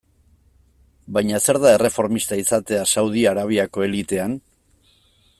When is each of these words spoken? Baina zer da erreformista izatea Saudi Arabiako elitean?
Baina 1.17 1.41
zer 1.49 1.59
da 1.65 1.73
erreformista 1.79 2.39
izatea 2.43 2.87
Saudi 2.93 3.25
Arabiako 3.33 3.85
elitean? 3.89 4.35